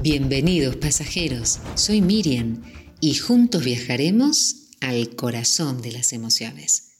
[0.00, 2.62] Bienvenidos pasajeros, soy Miriam
[3.00, 6.98] y juntos viajaremos al corazón de las emociones.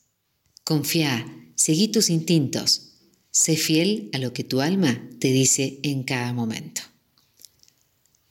[0.64, 1.24] Confía,
[1.54, 2.96] seguí tus instintos,
[3.30, 6.80] sé fiel a lo que tu alma te dice en cada momento.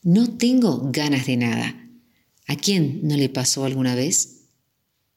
[0.03, 1.89] No tengo ganas de nada.
[2.45, 4.47] ¿A quién no le pasó alguna vez?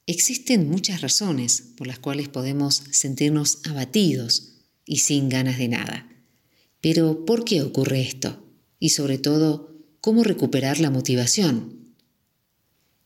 [0.07, 6.09] Existen muchas razones por las cuales podemos sentirnos abatidos y sin ganas de nada.
[6.81, 8.47] Pero ¿por qué ocurre esto?
[8.81, 11.95] Y sobre todo cómo recuperar la motivación.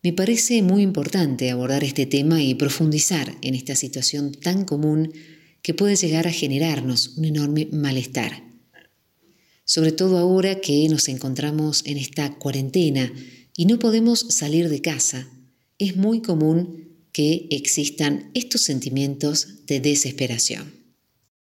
[0.03, 5.13] Me parece muy importante abordar este tema y profundizar en esta situación tan común
[5.61, 8.45] que puede llegar a generarnos un enorme malestar.
[9.65, 13.13] Sobre todo ahora que nos encontramos en esta cuarentena
[13.57, 15.27] y no podemos salir de casa,
[15.79, 20.75] es muy común que existan estos sentimientos de desesperación.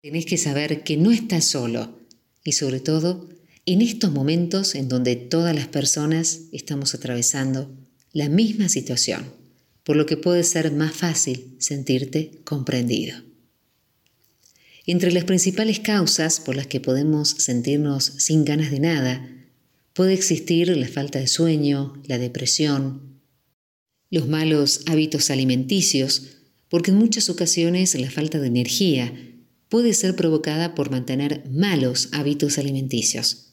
[0.02, 2.00] Tenés que saber que no estás solo
[2.44, 3.28] y sobre todo
[3.68, 7.70] en estos momentos en donde todas las personas estamos atravesando
[8.14, 9.26] la misma situación,
[9.84, 13.22] por lo que puede ser más fácil sentirte comprendido.
[14.86, 19.30] Entre las principales causas por las que podemos sentirnos sin ganas de nada,
[19.92, 23.20] puede existir la falta de sueño, la depresión,
[24.10, 26.38] los malos hábitos alimenticios,
[26.70, 29.14] porque en muchas ocasiones la falta de energía
[29.68, 33.47] puede ser provocada por mantener malos hábitos alimenticios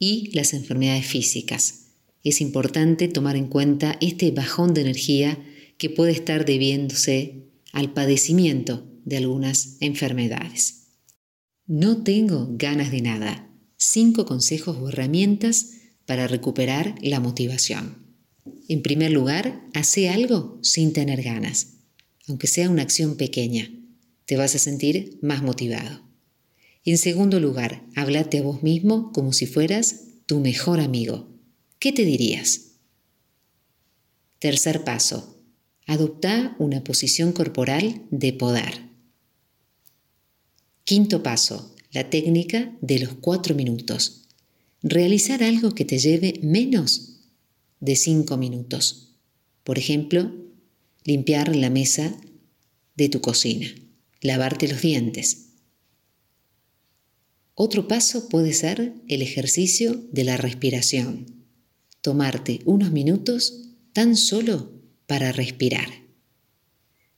[0.00, 1.90] y las enfermedades físicas.
[2.24, 5.38] Es importante tomar en cuenta este bajón de energía
[5.78, 10.88] que puede estar debiéndose al padecimiento de algunas enfermedades.
[11.66, 13.48] No tengo ganas de nada.
[13.76, 17.96] Cinco consejos o herramientas para recuperar la motivación.
[18.68, 21.74] En primer lugar, hace algo sin tener ganas,
[22.26, 23.70] aunque sea una acción pequeña.
[24.26, 26.09] Te vas a sentir más motivado.
[26.90, 31.28] En segundo lugar, háblate a vos mismo como si fueras tu mejor amigo.
[31.78, 32.72] ¿Qué te dirías?
[34.40, 35.40] Tercer paso,
[35.86, 38.88] adopta una posición corporal de poder.
[40.82, 44.22] Quinto paso, la técnica de los cuatro minutos.
[44.82, 47.20] Realizar algo que te lleve menos
[47.78, 49.12] de cinco minutos.
[49.62, 50.34] Por ejemplo,
[51.04, 52.20] limpiar la mesa
[52.96, 53.68] de tu cocina,
[54.22, 55.49] lavarte los dientes,
[57.62, 61.44] otro paso puede ser el ejercicio de la respiración.
[62.00, 64.72] Tomarte unos minutos tan solo
[65.06, 65.90] para respirar.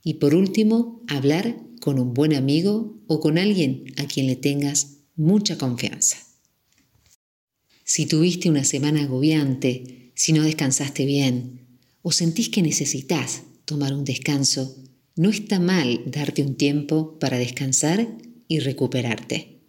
[0.03, 4.97] Y por último, hablar con un buen amigo o con alguien a quien le tengas
[5.15, 6.17] mucha confianza.
[7.85, 14.03] Si tuviste una semana agobiante, si no descansaste bien o sentís que necesitas tomar un
[14.03, 14.75] descanso,
[15.15, 18.17] no está mal darte un tiempo para descansar
[18.49, 19.62] y recuperarte.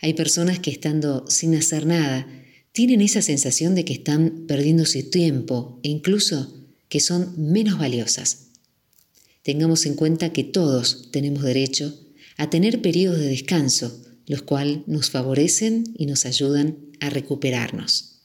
[0.00, 2.26] Hay personas que estando sin hacer nada,
[2.72, 6.54] tienen esa sensación de que están perdiendo su tiempo e incluso
[6.88, 8.48] que son menos valiosas.
[9.42, 11.98] Tengamos en cuenta que todos tenemos derecho
[12.36, 18.20] a tener periodos de descanso, los cuales nos favorecen y nos ayudan a recuperarnos.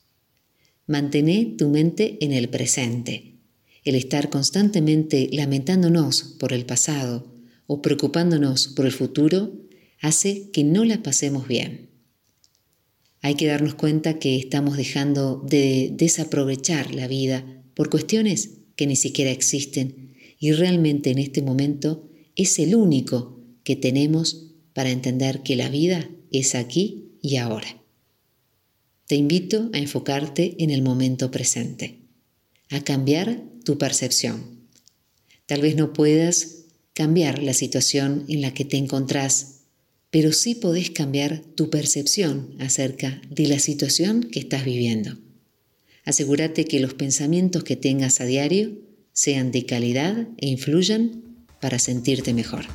[0.85, 3.38] Mantener tu mente en el presente.
[3.84, 7.34] El estar constantemente lamentándonos por el pasado
[7.67, 9.62] o preocupándonos por el futuro
[10.03, 11.90] hace que no la pasemos bien.
[13.22, 18.97] Hay que darnos cuenta que estamos dejando de desaprovechar la vida por cuestiones que ni
[18.97, 25.56] siquiera existen y realmente en este momento es el único que tenemos para entender que
[25.56, 27.81] la vida es aquí y ahora.
[29.08, 32.02] Te invito a enfocarte en el momento presente,
[32.70, 34.68] a cambiar tu percepción.
[35.46, 39.62] Tal vez no puedas cambiar la situación en la que te encontrás
[40.13, 45.18] pero sí podés cambiar tu percepción acerca de la situación que estás viviendo.
[46.06, 48.78] Asegúrate que los pensamientos que tengas a diario
[49.12, 51.23] sean de calidad e influyan
[51.59, 52.66] para sentirte mejor.